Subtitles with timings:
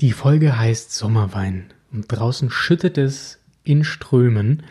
[0.00, 4.62] Die Folge heißt Sommerwein und draußen schüttet es in Strömen.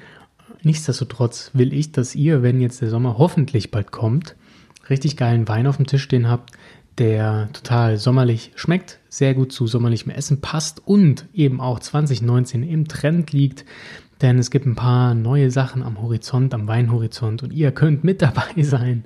[0.63, 4.37] Nichtsdestotrotz will ich, dass ihr, wenn jetzt der Sommer hoffentlich bald kommt,
[4.89, 6.51] richtig geilen Wein auf dem Tisch stehen habt,
[6.97, 12.87] der total sommerlich schmeckt, sehr gut zu sommerlichem Essen passt und eben auch 2019 im
[12.87, 13.65] Trend liegt.
[14.21, 18.21] Denn es gibt ein paar neue Sachen am Horizont, am Weinhorizont und ihr könnt mit
[18.21, 19.05] dabei sein.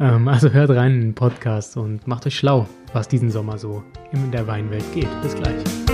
[0.00, 3.82] Ähm, also hört rein in den Podcast und macht euch schlau, was diesen Sommer so
[4.12, 5.08] in der Weinwelt geht.
[5.22, 5.87] Bis gleich.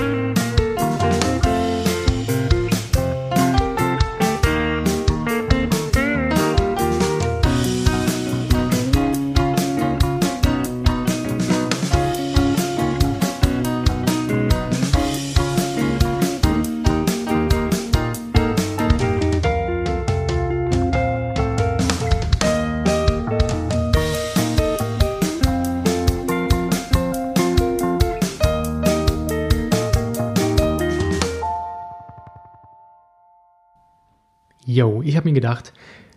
[34.75, 35.73] Yo, ich habe mir gedacht,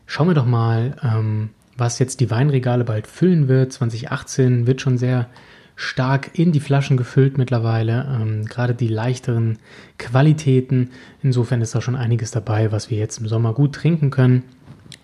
[0.08, 3.72] schauen wir doch mal, ähm, was jetzt die Weinregale bald füllen wird.
[3.72, 5.30] 2018 wird schon sehr
[5.76, 8.08] stark in die Flaschen gefüllt mittlerweile.
[8.20, 9.60] Ähm, gerade die leichteren
[10.00, 10.90] Qualitäten.
[11.22, 14.42] Insofern ist da schon einiges dabei, was wir jetzt im Sommer gut trinken können.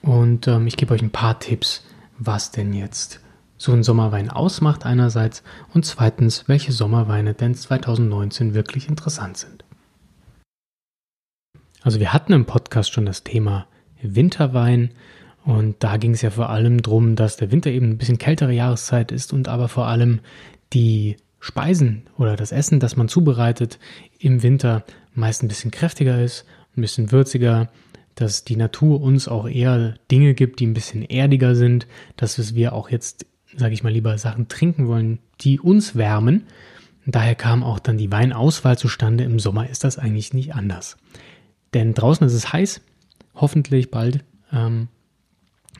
[0.01, 1.85] Und ähm, ich gebe euch ein paar Tipps,
[2.17, 3.19] was denn jetzt
[3.59, 5.43] so ein Sommerwein ausmacht einerseits
[5.75, 9.63] und zweitens, welche Sommerweine denn 2019 wirklich interessant sind.
[11.83, 13.67] Also wir hatten im Podcast schon das Thema
[14.01, 14.91] Winterwein
[15.43, 18.53] und da ging es ja vor allem darum, dass der Winter eben ein bisschen kältere
[18.53, 20.21] Jahreszeit ist und aber vor allem
[20.71, 23.79] die Speisen oder das Essen, das man zubereitet
[24.17, 26.45] im Winter meist ein bisschen kräftiger ist,
[26.77, 27.69] ein bisschen würziger,
[28.15, 32.71] dass die Natur uns auch eher Dinge gibt, die ein bisschen erdiger sind, dass wir
[32.71, 33.25] auch jetzt,
[33.57, 36.43] sage ich mal, lieber Sachen trinken wollen, die uns wärmen.
[37.05, 39.25] Daher kam auch dann die Weinauswahl zustande.
[39.25, 40.95] Im Sommer ist das eigentlich nicht anders.
[41.73, 42.81] Denn draußen ist es heiß,
[43.35, 44.23] hoffentlich bald.
[44.51, 44.87] Ähm,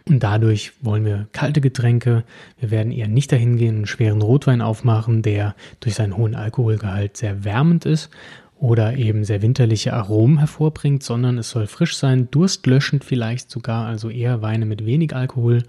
[0.08, 2.24] und dadurch wollen wir kalte Getränke.
[2.60, 7.16] Wir werden eher nicht dahin gehen, einen schweren Rotwein aufmachen, der durch seinen hohen Alkoholgehalt
[7.16, 8.10] sehr wärmend ist
[8.58, 14.10] oder eben sehr winterliche Aromen hervorbringt, sondern es soll frisch sein, durstlöschend vielleicht sogar, also
[14.10, 15.64] eher Weine mit wenig Alkohol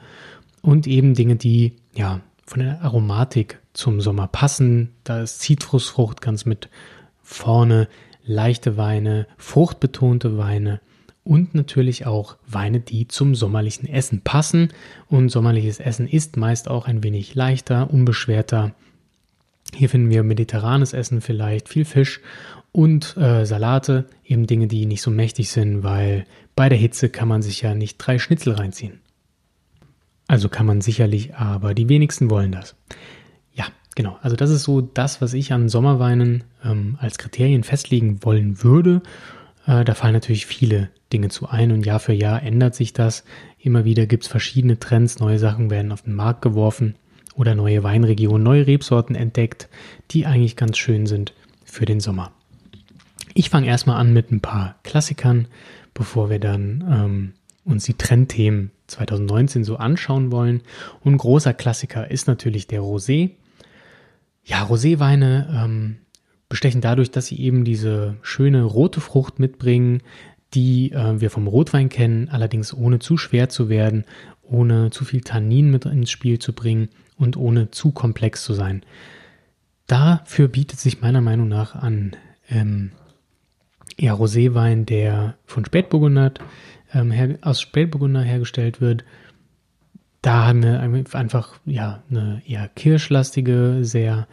[0.62, 4.90] und eben Dinge, die ja von der Aromatik zum Sommer passen.
[5.04, 6.68] Da ist Zitrusfrucht ganz mit
[7.22, 7.88] vorne,
[8.24, 10.80] leichte Weine, fruchtbetonte Weine
[11.24, 14.68] und natürlich auch Weine, die zum sommerlichen Essen passen.
[15.08, 18.74] Und sommerliches Essen ist meist auch ein wenig leichter, unbeschwerter.
[19.74, 22.20] Hier finden wir mediterranes Essen vielleicht, viel Fisch
[22.72, 27.28] und äh, Salate, eben Dinge, die nicht so mächtig sind, weil bei der Hitze kann
[27.28, 29.00] man sich ja nicht drei Schnitzel reinziehen.
[30.28, 32.76] Also kann man sicherlich, aber die wenigsten wollen das.
[33.94, 38.62] Genau, also das ist so das, was ich an Sommerweinen ähm, als Kriterien festlegen wollen
[38.62, 39.02] würde.
[39.66, 43.24] Äh, da fallen natürlich viele Dinge zu ein und Jahr für Jahr ändert sich das.
[43.58, 46.96] Immer wieder gibt es verschiedene Trends, neue Sachen werden auf den Markt geworfen
[47.36, 49.68] oder neue Weinregionen, neue Rebsorten entdeckt,
[50.10, 51.32] die eigentlich ganz schön sind
[51.64, 52.32] für den Sommer.
[53.34, 55.48] Ich fange erstmal an mit ein paar Klassikern,
[55.92, 57.32] bevor wir dann ähm,
[57.64, 60.62] uns die Trendthemen 2019 so anschauen wollen.
[61.00, 63.30] Und großer Klassiker ist natürlich der Rosé.
[64.44, 65.96] Ja, Roséweine ähm,
[66.48, 70.02] bestechen dadurch, dass sie eben diese schöne rote Frucht mitbringen,
[70.52, 74.04] die äh, wir vom Rotwein kennen, allerdings ohne zu schwer zu werden,
[74.42, 78.82] ohne zu viel Tannin mit ins Spiel zu bringen und ohne zu komplex zu sein.
[79.86, 82.12] Dafür bietet sich meiner Meinung nach an
[82.48, 82.92] ähm,
[83.98, 86.34] ja, Roséwein, der von Spätburgunder
[86.92, 89.04] ähm, her, aus Spätburgunder hergestellt wird,
[90.24, 90.80] da haben wir
[91.12, 94.26] einfach ja eine eher kirschlastige, sehr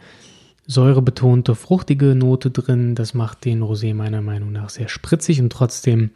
[0.66, 2.94] säurebetonte, fruchtige Note drin.
[2.94, 6.10] Das macht den Rosé meiner Meinung nach sehr spritzig und trotzdem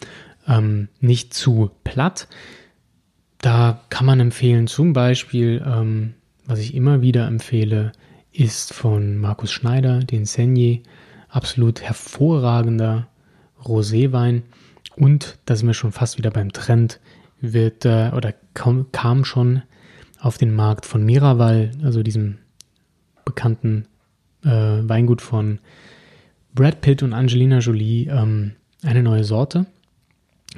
[0.49, 2.27] ähm, nicht zu platt.
[3.43, 6.15] Da kann man empfehlen, zum Beispiel, ähm,
[6.47, 7.93] was ich immer wieder empfehle,
[8.33, 10.81] ist von Markus Schneider, den Senier.
[11.29, 13.09] Absolut hervorragender
[13.63, 14.41] Roséwein.
[14.97, 16.99] Und da sind wir schon fast wieder beim Trend
[17.41, 19.63] wird äh, oder kam, kam schon
[20.21, 22.39] auf den Markt von Miraval, also diesem
[23.25, 23.87] bekannten
[24.45, 25.59] äh, Weingut von
[26.55, 28.53] Brad Pitt und Angelina Jolie, ähm,
[28.83, 29.67] eine neue Sorte.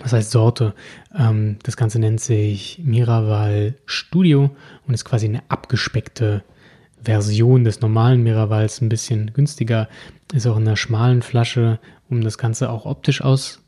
[0.00, 0.74] Was heißt Sorte?
[1.16, 4.50] Ähm, das Ganze nennt sich Miraval Studio
[4.86, 6.44] und ist quasi eine abgespeckte
[7.02, 9.88] Version des normalen Miravals, ein bisschen günstiger,
[10.32, 11.78] ist auch in einer schmalen Flasche,
[12.08, 13.60] um das Ganze auch optisch aus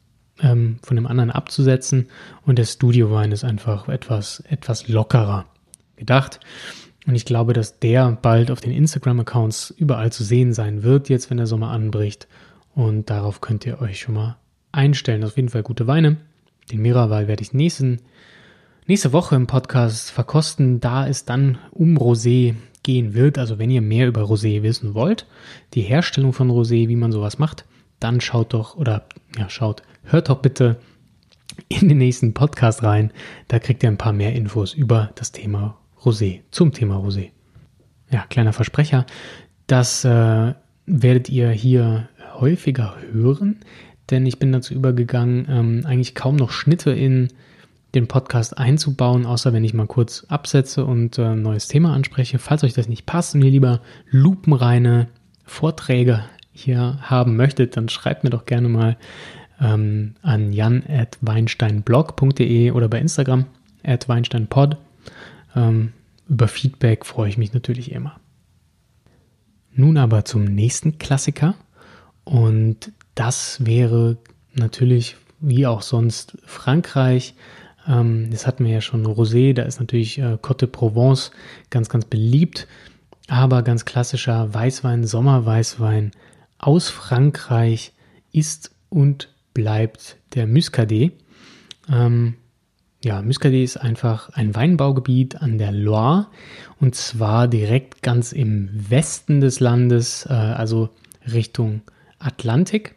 [0.43, 2.09] ähm, von dem anderen abzusetzen.
[2.45, 5.47] Und der Studiowein ist einfach etwas, etwas lockerer
[5.97, 6.41] gedacht.
[7.07, 11.31] Und ich glaube, dass der bald auf den Instagram-Accounts überall zu sehen sein wird, jetzt
[11.31, 12.29] wenn der Sommer anbricht.
[12.75, 14.37] Und darauf könnt ihr euch schon mal
[14.73, 15.25] einstellen.
[15.25, 16.19] Auf jeden Fall gute Weine.
[16.71, 18.01] Den Miraval werde ich nächsten,
[18.87, 23.39] nächste Woche im Podcast verkosten, da es dann um Rosé gehen wird.
[23.39, 25.27] Also wenn ihr mehr über Rosé wissen wollt,
[25.75, 27.65] die Herstellung von Rosé, wie man sowas macht,
[27.99, 29.07] dann schaut doch oder
[29.37, 30.81] ja, schaut, hört doch bitte
[31.69, 33.13] in den nächsten Podcast rein.
[33.49, 37.31] Da kriegt ihr ein paar mehr Infos über das Thema Rosé, zum Thema Rosé.
[38.11, 39.07] Ja, kleiner Versprecher.
[39.67, 40.55] Das äh,
[40.87, 43.61] werdet ihr hier häufiger hören,
[44.11, 47.29] denn ich bin dazu übergegangen, ähm, eigentlich kaum noch Schnitte in
[47.95, 52.39] den Podcast einzubauen, außer wenn ich mal kurz absetze und äh, ein neues Thema anspreche.
[52.39, 53.81] Falls euch das nicht passt und ihr lieber
[54.11, 55.09] lupenreine
[55.45, 58.97] Vorträge hier haben möchtet, dann schreibt mir doch gerne mal
[59.61, 63.47] ähm, an jan.weinsteinblog.de oder bei Instagram
[63.85, 64.77] at weinsteinpod.
[65.55, 65.93] Ähm,
[66.29, 68.19] über Feedback freue ich mich natürlich immer.
[69.73, 71.55] Nun aber zum nächsten Klassiker
[72.25, 74.17] und das wäre
[74.55, 77.35] natürlich wie auch sonst Frankreich.
[77.89, 81.31] Ähm, das hatten wir ja schon Rosé, da ist natürlich äh, Côte de Provence
[81.71, 82.67] ganz, ganz beliebt,
[83.29, 86.13] aber ganz klassischer Weißwein, Sommerweißwein
[86.59, 87.93] aus Frankreich
[88.33, 91.13] ist und bleibt der Muscadet.
[91.91, 92.35] Ähm,
[93.03, 96.27] ja, Muscadet ist einfach ein Weinbaugebiet an der Loire
[96.81, 100.91] und zwar direkt ganz im Westen des Landes, äh, also
[101.33, 101.83] Richtung
[102.19, 102.97] Atlantik.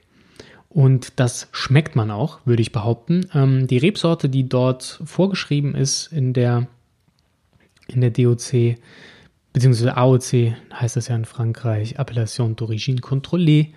[0.69, 3.27] Und das schmeckt man auch, würde ich behaupten.
[3.33, 6.67] Ähm, die Rebsorte, die dort vorgeschrieben ist in der,
[7.87, 8.77] in der DOC,
[9.53, 13.67] beziehungsweise AOC heißt das ja in Frankreich, Appellation d'origine contrôlée,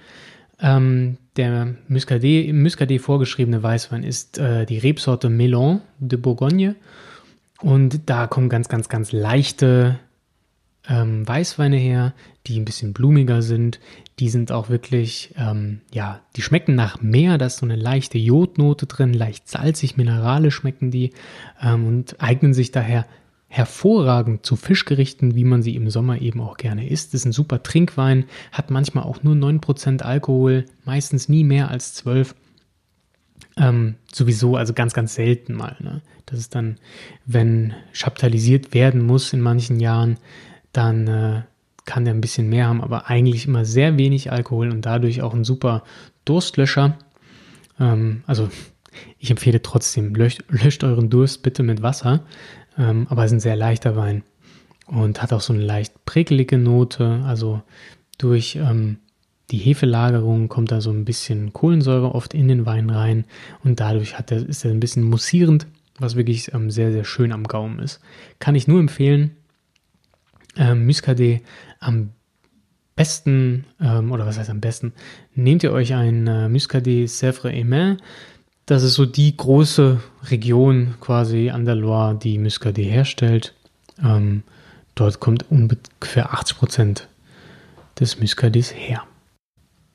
[0.61, 6.77] ähm, der Muscadet, Muscadet vorgeschriebene Weißwein ist äh, die Rebsorte Melon de Bourgogne.
[7.61, 9.99] Und da kommen ganz, ganz, ganz leichte
[10.89, 12.15] ähm, Weißweine her,
[12.47, 13.81] die ein bisschen blumiger sind.
[14.19, 17.39] Die sind auch wirklich, ähm, ja, die schmecken nach Meer.
[17.39, 21.13] Da ist so eine leichte Jodnote drin, leicht salzig, mineralisch schmecken die
[21.61, 23.07] ähm, und eignen sich daher
[23.57, 27.15] hervorragend zu Fischgerichten, wie man sie im Sommer eben auch gerne isst.
[27.15, 32.35] Ist ein super Trinkwein, hat manchmal auch nur 9% Alkohol, meistens nie mehr als 12.
[33.57, 35.75] Ähm, sowieso, also ganz, ganz selten mal.
[35.81, 36.03] Ne?
[36.27, 36.77] Das ist dann,
[37.25, 40.19] wenn chaptalisiert werden muss in manchen Jahren,
[40.73, 41.43] dann äh,
[41.87, 45.33] kann der ein bisschen mehr haben, aber eigentlich immer sehr wenig Alkohol und dadurch auch
[45.33, 45.83] ein super
[46.27, 46.99] Durstlöscher.
[47.81, 48.51] Ähm, also
[49.19, 52.21] ich empfehle trotzdem, löscht, löscht euren Durst bitte mit Wasser.
[52.79, 54.23] Ähm, aber es ist ein sehr leichter Wein
[54.87, 57.23] und hat auch so eine leicht prickelige Note.
[57.27, 57.63] Also
[58.19, 58.99] durch ähm,
[59.51, 63.25] die Hefelagerung kommt da so ein bisschen Kohlensäure oft in den Wein rein
[63.63, 65.67] und dadurch hat er, ist er ein bisschen mussierend,
[65.99, 68.01] was wirklich ähm, sehr, sehr schön am Gaumen ist.
[68.39, 69.37] Kann ich nur empfehlen.
[70.57, 71.43] Ähm, Muscadet
[71.81, 72.11] am
[72.97, 74.95] besten, ähm, oder was heißt am besten,
[75.35, 77.99] nehmt ihr euch ein äh, Muscadet Sèvres Main
[78.67, 83.55] das ist so die große Region quasi an der Loire, die Muscadet herstellt.
[84.03, 84.43] Ähm,
[84.95, 87.09] dort kommt ungefähr 80 Prozent
[87.99, 89.05] des Muscadets her.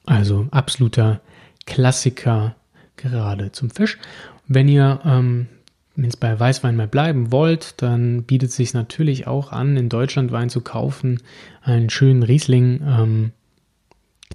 [0.06, 1.22] Also absoluter
[1.66, 2.56] Klassiker
[2.96, 3.98] gerade zum Fisch.
[4.48, 5.48] Wenn ihr ähm,
[5.96, 10.32] wenn bei Weißwein mal bleiben wollt, dann bietet es sich natürlich auch an, in Deutschland
[10.32, 11.22] Wein zu kaufen.
[11.62, 13.32] Einen schönen Riesling ähm,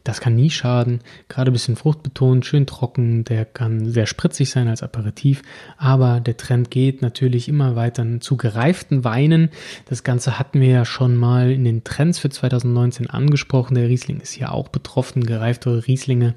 [0.07, 1.01] das kann nie schaden.
[1.29, 3.25] Gerade ein bisschen fruchtbetont, schön trocken.
[3.25, 5.43] Der kann sehr spritzig sein als Aperitif.
[5.77, 9.51] Aber der Trend geht natürlich immer weiter zu gereiften Weinen.
[9.87, 13.75] Das Ganze hatten wir ja schon mal in den Trends für 2019 angesprochen.
[13.75, 15.27] Der Riesling ist ja auch betroffen.
[15.27, 16.35] Gereiftere Rieslinge,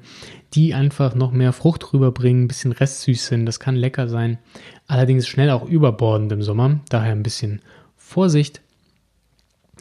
[0.54, 3.46] die einfach noch mehr Frucht rüberbringen, ein bisschen restsüß sind.
[3.46, 4.38] Das kann lecker sein.
[4.88, 6.80] Allerdings schnell auch überbordend im Sommer.
[6.88, 7.60] Daher ein bisschen
[7.96, 8.62] Vorsicht.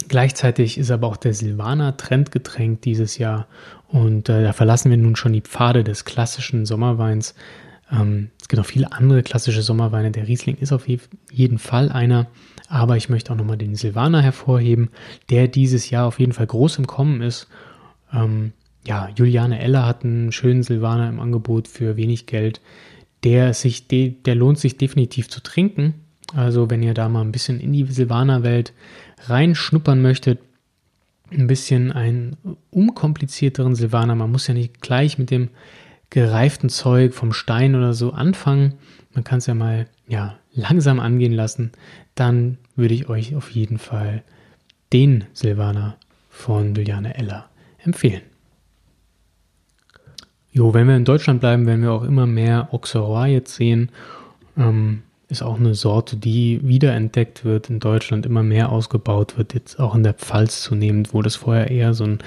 [0.08, 3.48] Gleichzeitig ist aber auch der Silvaner Trendgetränk dieses Jahr
[3.88, 7.36] und äh, da verlassen wir nun schon die Pfade des klassischen Sommerweins.
[7.92, 10.12] Ähm, es gibt auch viele andere klassische Sommerweine.
[10.12, 12.28] Der Riesling ist auf jeden Fall einer.
[12.68, 14.90] Aber ich möchte auch nochmal den Silvaner hervorheben,
[15.32, 17.48] der dieses Jahr auf jeden Fall groß im Kommen ist.
[18.14, 18.54] Ähm,
[18.86, 22.62] ja, Juliane Eller hat einen schönen Silvaner im Angebot für wenig Geld.
[23.24, 25.96] Der, sich der lohnt sich definitiv zu trinken.
[26.36, 28.74] Also wenn ihr da mal ein bisschen in die Silvaner-Welt
[29.28, 30.40] reinschnuppern möchtet,
[31.32, 32.38] ein bisschen einen
[32.72, 34.16] unkomplizierteren Silvaner.
[34.16, 35.50] Man muss ja nicht gleich mit dem
[36.10, 38.76] gereiften Zeug vom Stein oder so anfangen.
[39.14, 41.72] Man kann es ja mal ja, langsam angehen lassen.
[42.16, 44.24] Dann würde ich euch auf jeden Fall
[44.92, 45.98] den Silvaner
[46.30, 47.50] von Juliane Eller
[47.84, 48.22] empfehlen.
[50.52, 53.92] Jo, wenn wir in Deutschland bleiben, werden wir auch immer mehr Auxerrois jetzt sehen.
[54.58, 59.80] Ähm, ist auch eine Sorte, die wiederentdeckt wird in Deutschland, immer mehr ausgebaut wird, jetzt
[59.80, 62.20] auch in der Pfalz zunehmend, wo das vorher eher so ein,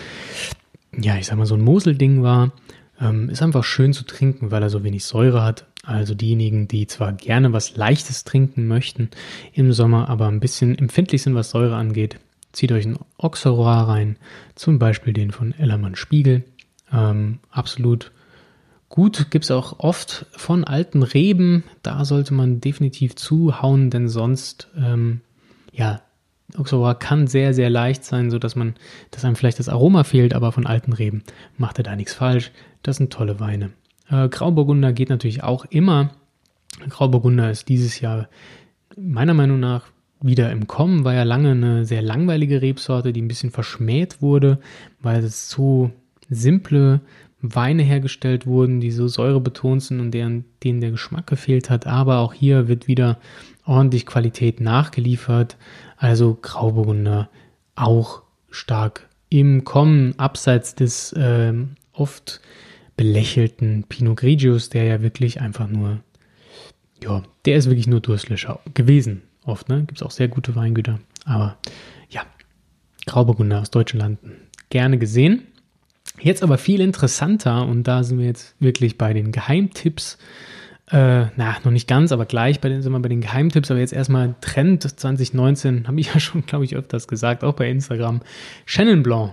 [0.97, 2.53] ja, ich sag mal, so ein Moselding war.
[3.01, 5.67] Ähm, ist einfach schön zu trinken, weil er so wenig Säure hat.
[5.85, 9.11] Also diejenigen, die zwar gerne was Leichtes trinken möchten
[9.53, 12.21] im Sommer, aber ein bisschen empfindlich sind, was Säure angeht,
[12.53, 14.17] zieht euch ein Auxerroir rein,
[14.55, 16.45] zum Beispiel den von Ellermann Spiegel.
[16.93, 18.13] Ähm, absolut
[18.93, 21.65] gut, gibt es auch oft von alten Reben.
[21.83, 25.23] Da sollte man definitiv zuhauen, denn sonst, ähm,
[25.73, 26.03] ja,
[26.59, 28.75] Auxerroir kann sehr, sehr leicht sein, sodass man,
[29.11, 31.23] dass einem vielleicht das Aroma fehlt, aber von alten Reben
[31.57, 32.53] macht er da nichts falsch.
[32.83, 33.71] Das sind tolle Weine.
[34.11, 36.11] Äh, Grauburgunder geht natürlich auch immer.
[36.87, 38.29] Grauburgunder ist dieses Jahr
[38.95, 39.87] meiner Meinung nach
[40.21, 44.59] wieder im Kommen, war ja lange eine sehr langweilige Rebsorte, die ein bisschen verschmäht wurde,
[45.01, 45.91] weil es zu
[46.29, 47.01] simple
[47.43, 51.87] Weine hergestellt wurden, die so säurebetont sind und deren, denen der Geschmack gefehlt hat.
[51.87, 53.19] Aber auch hier wird wieder
[53.67, 55.57] ordentlich Qualität nachgeliefert.
[55.97, 57.29] Also Grauburgunder
[57.75, 61.53] auch stark im Kommen, abseits des äh,
[61.93, 62.41] oft
[62.97, 66.01] belächelten Pinot Grigios, der ja wirklich einfach nur,
[67.03, 69.23] ja, der ist wirklich nur Durstlöscher gewesen.
[69.45, 69.81] Oft, ne?
[69.81, 71.01] Gibt es auch sehr gute Weingüter.
[71.25, 71.59] Aber
[72.11, 72.23] ja,
[73.07, 74.33] Grauburgunder aus deutschen Landen.
[74.71, 75.47] Gerne gesehen.
[76.23, 80.19] Jetzt aber viel interessanter, und da sind wir jetzt wirklich bei den Geheimtipps.
[80.88, 83.73] Äh, na, noch nicht ganz, aber gleich bei den, sind wir bei den Geheimtipps.
[83.73, 87.69] Aber jetzt erstmal Trend 2019, habe ich ja schon, glaube ich, öfters gesagt, auch bei
[87.69, 88.21] Instagram.
[88.67, 89.33] Chenin Blanc.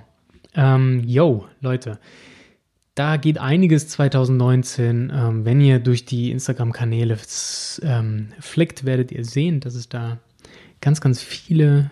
[0.56, 2.00] Ähm, yo, Leute,
[2.96, 5.14] da geht einiges 2019.
[5.16, 7.18] Ähm, wenn ihr durch die Instagram-Kanäle
[7.84, 10.18] ähm, flickt, werdet ihr sehen, dass es da
[10.82, 11.92] ganz, ganz viele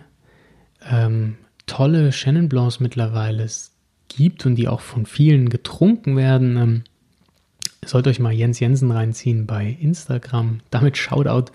[0.90, 1.36] ähm,
[1.66, 3.44] tolle Chenin Blancs mittlerweile
[4.18, 6.56] gibt und die auch von vielen getrunken werden.
[6.56, 6.82] Ähm,
[7.86, 10.60] sollt euch mal Jens Jensen reinziehen bei Instagram.
[10.70, 11.52] Damit Shoutout.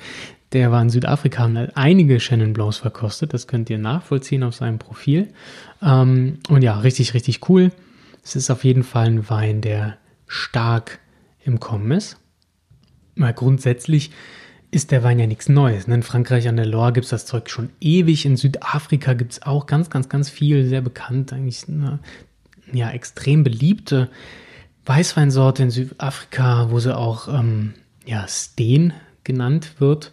[0.54, 3.34] Der war in Südafrika und hat einige Chenin Blancs verkostet.
[3.34, 5.28] Das könnt ihr nachvollziehen auf seinem Profil.
[5.82, 7.72] Ähm, und ja, richtig, richtig cool.
[8.24, 11.00] Es ist auf jeden Fall ein Wein, der stark
[11.44, 12.18] im Kommen ist.
[13.16, 14.12] Mal grundsätzlich
[14.72, 15.86] ist der Wein ja nichts Neues.
[15.86, 18.26] In Frankreich an der Loire gibt es das Zeug schon ewig.
[18.26, 22.00] In Südafrika gibt es auch ganz, ganz, ganz viel, sehr bekannt, eigentlich eine,
[22.74, 24.10] ja, extrem beliebte
[24.86, 27.74] Weißweinsorte in Südafrika, wo sie auch ähm,
[28.06, 30.12] ja, Steen genannt wird.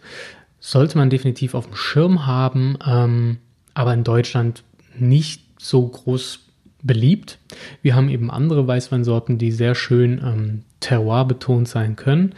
[0.59, 3.37] Sollte man definitiv auf dem Schirm haben, ähm,
[3.73, 4.63] aber in Deutschland
[4.97, 6.39] nicht so groß
[6.83, 7.39] beliebt.
[7.81, 12.33] Wir haben eben andere Weißweinsorten, die sehr schön ähm, terroir betont sein können.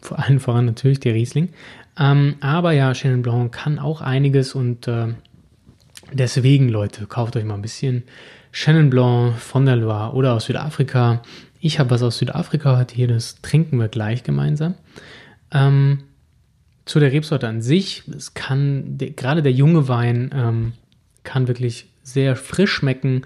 [0.00, 1.50] Vor allem voran natürlich der Riesling.
[1.98, 5.14] Ähm, aber ja, Chenin Blanc kann auch einiges und äh,
[6.12, 8.04] deswegen, Leute, kauft euch mal ein bisschen
[8.54, 11.22] Chenin Blanc von der Loire oder aus Südafrika.
[11.58, 14.76] Ich habe was aus Südafrika heute hier, das trinken wir gleich gemeinsam.
[15.50, 16.04] Ähm,
[16.84, 20.72] zu der Rebsorte an sich, es kann, gerade der junge Wein ähm,
[21.24, 23.22] kann wirklich sehr frisch schmecken,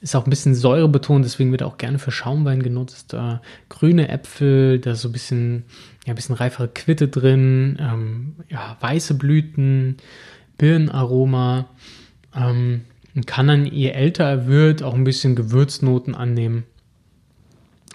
[0.00, 3.12] ist auch ein bisschen säurebetont, deswegen wird auch gerne für Schaumwein genutzt.
[3.12, 3.36] Äh,
[3.68, 5.64] grüne Äpfel, da ist so ein bisschen,
[6.06, 9.98] ja, ein bisschen reifere Quitte drin, ähm, ja, weiße Blüten,
[10.56, 11.66] Birnenaroma.
[12.34, 12.86] Ähm,
[13.26, 16.64] kann dann, je älter er wird, auch ein bisschen Gewürznoten annehmen.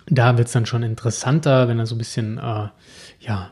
[0.07, 2.67] Da wird es dann schon interessanter, wenn da so ein bisschen, äh,
[3.19, 3.51] ja,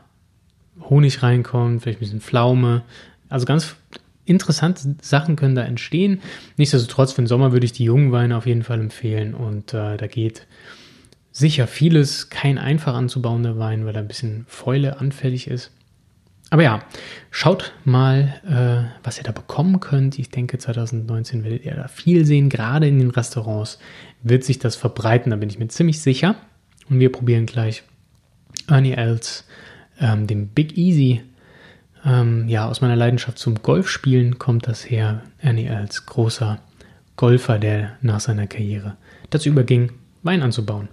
[0.80, 2.82] Honig reinkommt, vielleicht ein bisschen Pflaume.
[3.28, 3.76] Also ganz
[4.24, 6.20] interessante Sachen können da entstehen.
[6.56, 9.96] Nichtsdestotrotz für den Sommer würde ich die jungen Weine auf jeden Fall empfehlen und äh,
[9.96, 10.46] da geht
[11.30, 15.72] sicher vieles, kein einfach anzubauender Wein, weil er ein bisschen Fäule anfällig ist.
[16.50, 16.80] Aber ja,
[17.30, 20.18] schaut mal, äh, was ihr da bekommen könnt.
[20.18, 22.48] Ich denke, 2019 werdet ihr da viel sehen.
[22.48, 23.78] Gerade in den Restaurants
[24.22, 26.36] wird sich das verbreiten, da bin ich mir ziemlich sicher.
[26.88, 27.82] Und wir probieren gleich
[28.68, 29.44] Ernie Els,
[30.00, 31.22] ähm, den Big Easy
[32.04, 35.22] ähm, ja, aus meiner Leidenschaft zum Golfspielen kommt das her.
[35.38, 36.58] Ernie als großer
[37.16, 38.96] Golfer, der nach seiner Karriere
[39.30, 40.88] dazu überging, Wein anzubauen.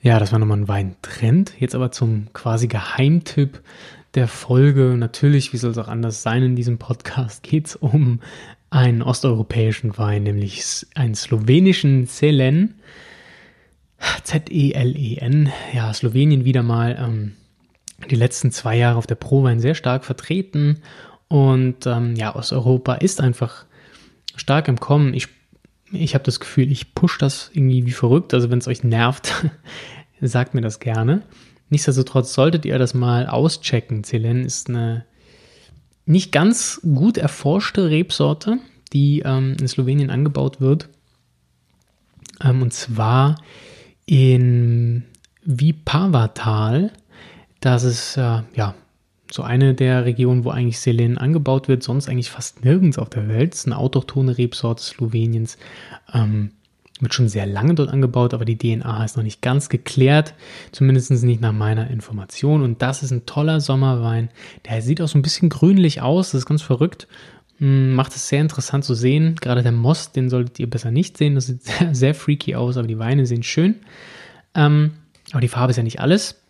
[0.00, 1.58] Ja, das war nochmal ein Weintrend.
[1.58, 3.60] Jetzt aber zum quasi Geheimtipp
[4.14, 4.94] der Folge.
[4.96, 8.20] Natürlich, wie soll es auch anders sein in diesem Podcast, geht es um
[8.70, 12.74] einen osteuropäischen Wein, nämlich einen slowenischen Zelen.
[14.22, 15.50] Z-E-L-E-N.
[15.72, 16.96] Ja, Slowenien wieder mal.
[16.98, 17.32] Ähm,
[18.10, 20.82] die letzten zwei Jahre auf der Prowein sehr stark vertreten.
[21.28, 23.64] Und ähm, ja, Osteuropa ist einfach
[24.36, 25.14] stark im Kommen.
[25.14, 25.28] Ich,
[25.92, 28.34] ich habe das Gefühl, ich push das irgendwie wie verrückt.
[28.34, 29.32] Also wenn es euch nervt,
[30.20, 31.22] sagt mir das gerne.
[31.74, 34.04] Nichtsdestotrotz solltet ihr das mal auschecken.
[34.04, 35.04] Zelen ist eine
[36.06, 38.58] nicht ganz gut erforschte Rebsorte,
[38.92, 40.88] die ähm, in Slowenien angebaut wird.
[42.42, 43.36] Ähm, und zwar
[44.06, 45.04] in
[45.44, 46.92] Vipavatal
[47.64, 48.74] das ist äh, ja
[49.30, 53.26] so eine der Regionen, wo eigentlich Selen angebaut wird, sonst eigentlich fast nirgends auf der
[53.26, 53.54] Welt.
[53.54, 55.56] Es ist eine autochtone Rebsorte Sloweniens.
[56.12, 56.50] Ähm,
[57.00, 60.34] wird schon sehr lange dort angebaut, aber die DNA ist noch nicht ganz geklärt,
[60.70, 62.62] zumindest nicht nach meiner Information.
[62.62, 64.30] Und das ist ein toller Sommerwein.
[64.64, 67.08] Der sieht auch so ein bisschen grünlich aus, das ist ganz verrückt.
[67.58, 69.36] Hm, macht es sehr interessant zu sehen.
[69.40, 71.34] Gerade der Most, den solltet ihr besser nicht sehen.
[71.34, 73.76] Das sieht sehr, sehr freaky aus, aber die Weine sehen schön.
[74.54, 74.92] Ähm,
[75.32, 76.40] aber die Farbe ist ja nicht alles.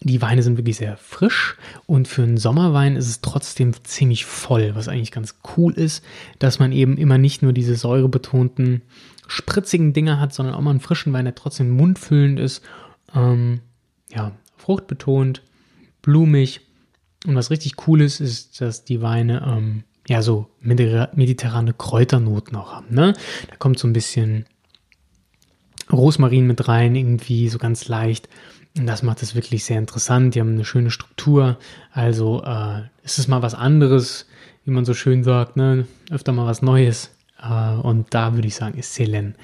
[0.00, 1.56] Die Weine sind wirklich sehr frisch
[1.86, 6.04] und für einen Sommerwein ist es trotzdem ziemlich voll, was eigentlich ganz cool ist,
[6.40, 8.82] dass man eben immer nicht nur diese säurebetonten,
[9.26, 12.62] spritzigen Dinger hat, sondern auch mal einen frischen Wein, der trotzdem mundfüllend ist.
[13.14, 13.60] Ähm,
[14.10, 15.42] ja, fruchtbetont,
[16.02, 16.60] blumig.
[17.26, 22.72] Und was richtig cool ist, ist, dass die Weine ähm, ja so mediterrane Kräuternoten auch
[22.72, 22.94] haben.
[22.94, 23.14] Ne?
[23.48, 24.46] Da kommt so ein bisschen
[25.92, 28.28] Rosmarin mit rein, irgendwie so ganz leicht.
[28.76, 30.34] Und das macht es wirklich sehr interessant.
[30.34, 31.58] Die haben eine schöne Struktur.
[31.92, 34.26] Also äh, es ist mal was anderes,
[34.64, 35.86] wie man so schön sagt, ne?
[36.10, 37.10] öfter mal was Neues.
[37.40, 39.34] Äh, und da würde ich sagen, ist Selen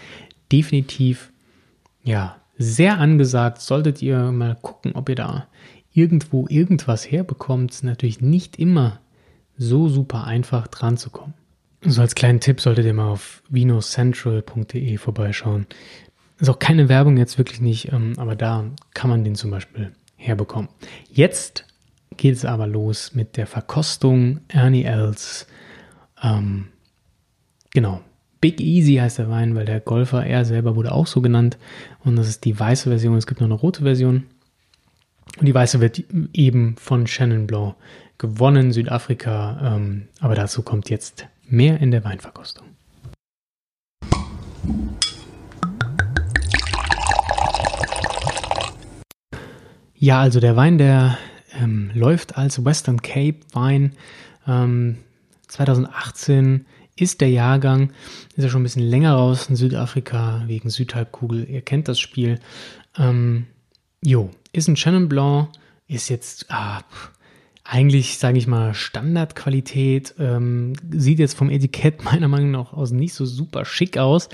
[0.50, 1.32] definitiv
[2.02, 3.61] ja sehr angesagt.
[3.61, 5.46] Solltet ihr mal gucken, ob ihr da
[5.92, 7.72] irgendwo irgendwas herbekommt.
[7.72, 9.00] Ist natürlich nicht immer
[9.56, 11.34] so super einfach dran zu kommen.
[11.84, 15.66] So als kleinen Tipp solltet ihr mal auf vinocentral.de vorbeischauen.
[16.38, 19.92] Ist auch keine Werbung jetzt wirklich nicht, ähm, aber da kann man den zum Beispiel
[20.16, 20.68] herbekommen.
[21.11, 21.66] Jetzt
[22.16, 25.46] geht es aber los mit der Verkostung Ernie Els.
[26.22, 26.68] Ähm,
[27.74, 28.00] genau.
[28.40, 31.58] Big Easy heißt der Wein, weil der Golfer, er selber wurde auch so genannt.
[32.04, 33.16] Und das ist die weiße Version.
[33.16, 34.24] Es gibt noch eine rote Version.
[35.38, 36.02] Und die weiße wird
[36.32, 37.76] eben von Shannon Blanc
[38.18, 39.76] gewonnen, Südafrika.
[39.76, 42.66] Ähm, aber dazu kommt jetzt mehr in der Weinverkostung.
[49.94, 51.16] Ja, also der Wein, der
[51.60, 53.92] ähm, läuft als Western Cape Wein.
[54.48, 54.98] Ähm,
[55.46, 57.92] 2018 ist der Jahrgang,
[58.37, 61.49] ist ja schon ein bisschen länger raus in Südafrika wegen Südhalbkugel.
[61.49, 62.38] Ihr kennt das Spiel.
[62.99, 63.46] Ähm,
[64.02, 65.49] jo, ist ein Chenin Blanc,
[65.88, 66.83] ist jetzt ah,
[67.64, 70.14] eigentlich, sage ich mal, Standardqualität.
[70.18, 74.28] Ähm, sieht jetzt vom Etikett meiner Meinung nach aus nicht so super schick aus,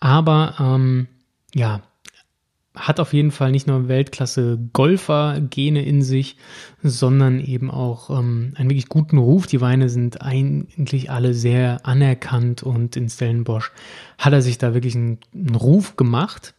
[0.00, 1.08] aber ähm,
[1.54, 1.82] ja,
[2.76, 6.36] hat auf jeden Fall nicht nur Weltklasse Golfer-Gene in sich,
[6.82, 9.46] sondern eben auch ähm, einen wirklich guten Ruf.
[9.46, 13.72] Die Weine sind eigentlich alle sehr anerkannt und in Stellenbosch
[14.18, 16.54] hat er sich da wirklich einen, einen Ruf gemacht,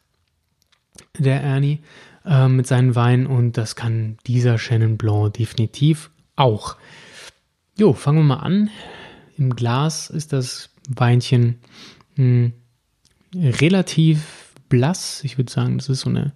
[1.19, 1.79] der Ernie,
[2.25, 6.77] äh, mit seinen Weinen und das kann dieser Chenin Blanc definitiv auch.
[7.77, 8.71] Jo, fangen wir mal an.
[9.37, 11.59] Im Glas ist das Weinchen
[12.15, 12.53] mh, hm,
[13.35, 15.23] relativ blass.
[15.23, 16.33] Ich würde sagen, das ist so eine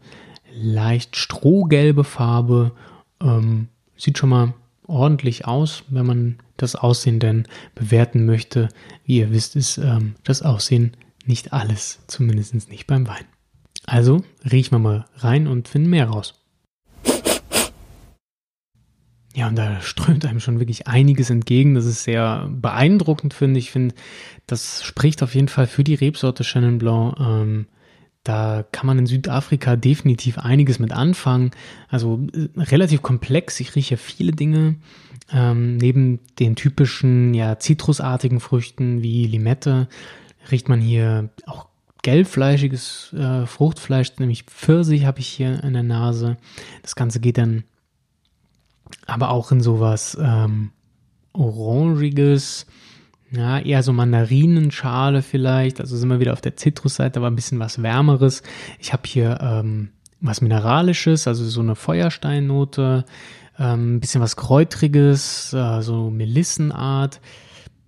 [0.53, 2.71] leicht strohgelbe Farbe.
[3.21, 4.53] Ähm, sieht schon mal
[4.87, 8.69] ordentlich aus, wenn man das Aussehen denn bewerten möchte.
[9.05, 13.25] Wie ihr wisst, ist ähm, das Aussehen nicht alles, zumindest nicht beim Wein.
[13.85, 16.35] Also riechen wir mal rein und finden mehr raus.
[19.33, 21.73] Ja, und da strömt einem schon wirklich einiges entgegen.
[21.73, 23.67] Das ist sehr beeindruckend, finde ich.
[23.67, 23.95] Ich finde,
[24.45, 27.17] das spricht auf jeden Fall für die Rebsorte Chenin Blanc.
[27.19, 27.67] Ähm,
[28.23, 31.51] da kann man in Südafrika definitiv einiges mit anfangen.
[31.89, 33.59] Also äh, relativ komplex.
[33.59, 34.75] Ich rieche viele Dinge.
[35.33, 39.87] Ähm, neben den typischen, ja, zitrusartigen Früchten wie Limette
[40.51, 41.67] riecht man hier auch
[42.03, 46.37] gelbfleischiges äh, Fruchtfleisch, nämlich Pfirsich habe ich hier in der Nase.
[46.81, 47.63] Das Ganze geht dann
[49.05, 50.71] aber auch in sowas ähm,
[51.33, 52.65] Orangiges,
[53.31, 55.79] ja, eher so Mandarinenschale vielleicht.
[55.79, 58.43] Also sind wir wieder auf der Zitrusseite, aber ein bisschen was Wärmeres.
[58.79, 59.89] Ich habe hier ähm,
[60.19, 63.05] was Mineralisches, also so eine Feuersteinnote,
[63.57, 67.21] ähm, ein bisschen was Kräutriges, äh, so Melissenart.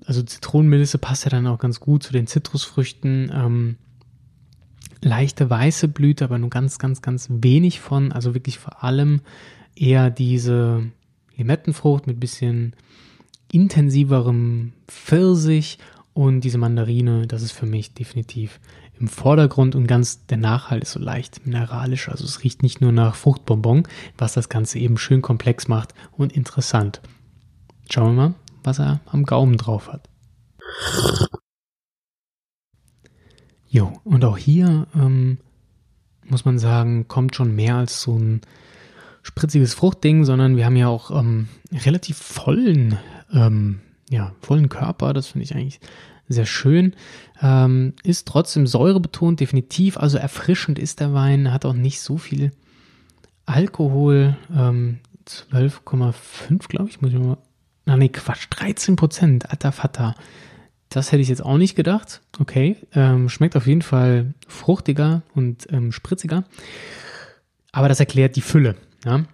[0.05, 3.31] Also Zitronenmelisse passt ja dann auch ganz gut zu den Zitrusfrüchten.
[3.33, 3.75] Ähm,
[5.01, 8.13] leichte weiße Blüte, aber nur ganz, ganz, ganz wenig von.
[8.13, 9.21] Also wirklich vor allem
[9.75, 10.83] eher diese
[11.35, 12.75] Limettenfrucht mit bisschen
[13.53, 15.77] intensiverem Pfirsich
[16.13, 18.59] und diese Mandarine, das ist für mich definitiv
[18.99, 22.09] im Vordergrund und ganz der Nachhalt ist so leicht mineralisch.
[22.09, 23.87] Also es riecht nicht nur nach Fruchtbonbon,
[24.17, 27.01] was das Ganze eben schön komplex macht und interessant.
[27.91, 30.09] Schauen wir mal, was er am Gaumen drauf hat.
[33.67, 35.37] Jo, und auch hier ähm,
[36.25, 38.41] muss man sagen, kommt schon mehr als so ein
[39.23, 42.99] spritziges Fruchtding, sondern wir haben ja auch ähm, relativ vollen
[43.33, 45.13] ähm, ja, vollen Körper.
[45.13, 45.79] Das finde ich eigentlich
[46.27, 46.95] sehr schön.
[47.41, 49.97] Ähm, ist trotzdem säurebetont, definitiv.
[49.97, 52.51] Also erfrischend ist der Wein, hat auch nicht so viel
[53.45, 54.37] Alkohol.
[54.55, 57.01] Ähm, 12,5, glaube ich.
[57.01, 57.37] Muss ich mal.
[57.85, 58.47] Na, nee, Quatsch.
[58.51, 59.49] 13 Prozent.
[59.49, 60.15] Alter Vater.
[60.89, 62.21] Das hätte ich jetzt auch nicht gedacht.
[62.39, 62.77] Okay.
[62.93, 66.43] Ähm, schmeckt auf jeden Fall fruchtiger und ähm, spritziger.
[67.71, 68.75] Aber das erklärt die Fülle.
[69.05, 69.25] Ja?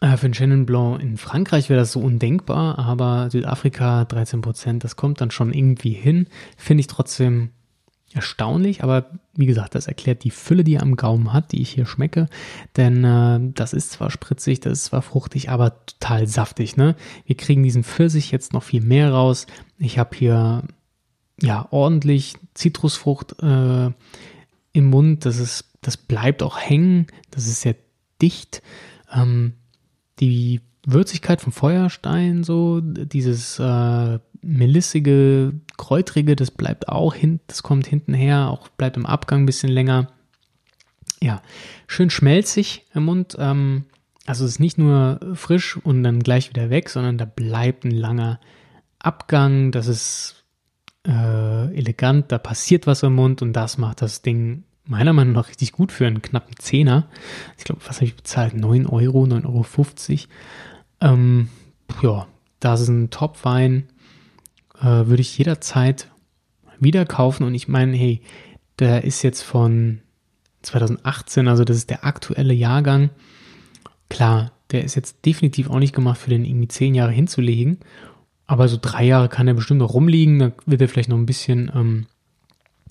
[0.00, 4.84] Äh, für den Chenin Blanc in Frankreich wäre das so undenkbar, aber Südafrika 13 Prozent,
[4.84, 6.28] das kommt dann schon irgendwie hin.
[6.56, 7.50] Finde ich trotzdem
[8.12, 11.70] erstaunlich, aber wie gesagt, das erklärt die Fülle, die er am Gaumen hat, die ich
[11.70, 12.28] hier schmecke.
[12.76, 16.76] Denn äh, das ist zwar spritzig, das ist zwar fruchtig, aber total saftig.
[16.76, 16.96] Ne?
[17.26, 19.46] Wir kriegen diesen Pfirsich jetzt noch viel mehr raus.
[19.78, 20.62] Ich habe hier
[21.40, 23.90] ja ordentlich Zitrusfrucht äh,
[24.72, 25.26] im Mund.
[25.26, 27.08] Das ist, das bleibt auch hängen.
[27.30, 27.76] Das ist sehr
[28.20, 28.62] dicht.
[29.12, 29.54] Ähm,
[30.20, 37.86] die Würzigkeit vom Feuerstein, so dieses äh, melissige, kräutrige, das bleibt auch hin, das kommt
[37.86, 40.08] hinten her, auch bleibt im Abgang ein bisschen länger.
[41.20, 41.42] Ja,
[41.86, 43.36] schön schmelzig im Mund.
[43.38, 43.86] Ähm,
[44.26, 47.90] also es ist nicht nur frisch und dann gleich wieder weg, sondern da bleibt ein
[47.90, 48.40] langer
[48.98, 49.72] Abgang.
[49.72, 50.44] Das ist
[51.06, 55.48] äh, elegant, da passiert was im Mund und das macht das Ding meiner Meinung nach
[55.48, 57.08] richtig gut für einen knappen Zehner.
[57.58, 58.54] Ich glaube, was habe ich bezahlt?
[58.54, 61.14] 9 Euro, 9,50 Euro.
[61.14, 61.48] Ähm,
[62.02, 62.26] ja,
[62.60, 63.88] das ist ein Top-Wein.
[64.80, 66.08] Äh, würde ich jederzeit
[66.78, 67.44] wieder kaufen.
[67.44, 68.20] Und ich meine, hey,
[68.78, 70.00] der ist jetzt von
[70.62, 73.10] 2018, also das ist der aktuelle Jahrgang.
[74.08, 77.78] Klar, der ist jetzt definitiv auch nicht gemacht für den irgendwie zehn Jahre hinzulegen.
[78.46, 80.38] Aber so drei Jahre kann er bestimmt noch rumliegen.
[80.38, 82.06] Da wird er vielleicht noch ein bisschen ähm,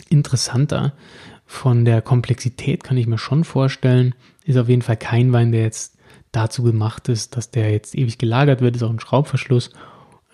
[0.09, 0.93] interessanter.
[1.45, 4.15] Von der Komplexität kann ich mir schon vorstellen.
[4.45, 5.97] Ist auf jeden Fall kein Wein, der jetzt
[6.31, 8.75] dazu gemacht ist, dass der jetzt ewig gelagert wird.
[8.75, 9.69] Ist auch ein Schraubverschluss.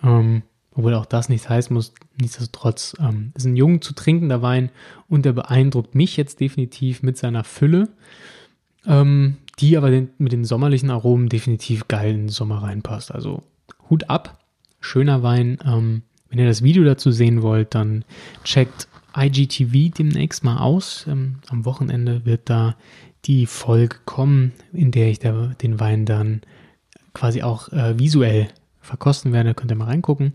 [0.02, 0.42] Ähm,
[0.74, 1.92] obwohl auch das nichts heißen muss.
[2.20, 4.70] Nichtsdestotrotz ähm, ist ein jung zu trinkender Wein
[5.08, 7.88] und der beeindruckt mich jetzt definitiv mit seiner Fülle,
[8.86, 13.12] ähm, die aber den, mit den sommerlichen Aromen definitiv geil in den Sommer reinpasst.
[13.12, 13.42] Also
[13.90, 14.38] Hut ab,
[14.80, 15.58] schöner Wein.
[15.64, 18.04] Ähm, wenn ihr das Video dazu sehen wollt, dann
[18.44, 21.06] checkt IGTV demnächst mal aus.
[21.08, 22.76] Ähm, am Wochenende wird da
[23.24, 26.42] die Folge kommen, in der ich da den Wein dann
[27.14, 28.48] quasi auch äh, visuell
[28.80, 29.54] verkosten werde.
[29.54, 30.32] Könnt ihr mal reingucken.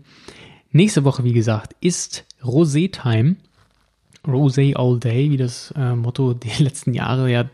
[0.70, 3.36] Nächste Woche, wie gesagt, ist Rosé Time.
[4.26, 7.44] Rosé All Day, wie das äh, Motto die letzten Jahre ja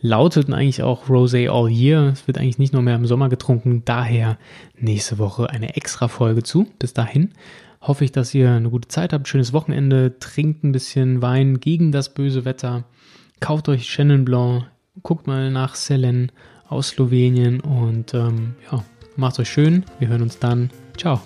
[0.00, 2.10] lautet und eigentlich auch Rosé All Year.
[2.12, 3.82] Es wird eigentlich nicht nur mehr im Sommer getrunken.
[3.84, 4.38] Daher
[4.78, 6.66] nächste Woche eine extra Folge zu.
[6.78, 7.32] Bis dahin
[7.86, 11.92] hoffe ich, dass ihr eine gute Zeit habt, schönes Wochenende, trinkt ein bisschen Wein gegen
[11.92, 12.84] das böse Wetter,
[13.40, 14.64] kauft euch Chenin Blanc,
[15.02, 16.32] guckt mal nach Selen
[16.68, 18.84] aus Slowenien und ähm, ja,
[19.16, 19.84] macht euch schön.
[19.98, 20.70] Wir hören uns dann.
[20.96, 21.20] Ciao.